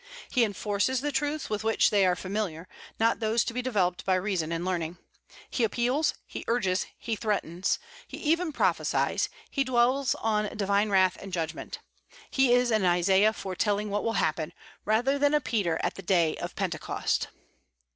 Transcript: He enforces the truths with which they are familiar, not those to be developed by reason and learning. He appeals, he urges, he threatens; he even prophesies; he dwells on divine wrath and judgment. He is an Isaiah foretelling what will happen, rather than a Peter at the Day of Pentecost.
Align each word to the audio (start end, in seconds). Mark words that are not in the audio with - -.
He 0.31 0.43
enforces 0.43 1.01
the 1.01 1.11
truths 1.11 1.47
with 1.47 1.63
which 1.63 1.91
they 1.91 2.07
are 2.07 2.15
familiar, 2.15 2.67
not 2.99 3.19
those 3.19 3.43
to 3.43 3.53
be 3.53 3.61
developed 3.61 4.03
by 4.03 4.15
reason 4.15 4.51
and 4.51 4.65
learning. 4.65 4.97
He 5.51 5.63
appeals, 5.63 6.15
he 6.25 6.43
urges, 6.47 6.87
he 6.97 7.15
threatens; 7.15 7.77
he 8.07 8.17
even 8.17 8.51
prophesies; 8.51 9.29
he 9.51 9.63
dwells 9.63 10.15
on 10.15 10.57
divine 10.57 10.89
wrath 10.89 11.17
and 11.21 11.31
judgment. 11.31 11.77
He 12.31 12.51
is 12.51 12.71
an 12.71 12.83
Isaiah 12.83 13.31
foretelling 13.31 13.91
what 13.91 14.03
will 14.03 14.13
happen, 14.13 14.53
rather 14.85 15.19
than 15.19 15.35
a 15.35 15.39
Peter 15.39 15.79
at 15.83 15.93
the 15.93 16.01
Day 16.01 16.35
of 16.37 16.55
Pentecost. 16.55 17.27